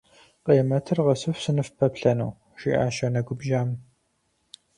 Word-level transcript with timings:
-Къемэтыр 0.45 0.97
къэсыху 1.05 1.41
сыныфпэплъэну?- 1.43 2.37
жиӏащ 2.59 2.97
анэ 3.07 3.21
губжьам. 3.27 3.69